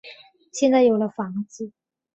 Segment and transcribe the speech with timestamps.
[0.51, 1.71] 现在有了房子